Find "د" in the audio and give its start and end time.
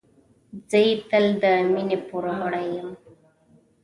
1.41-1.43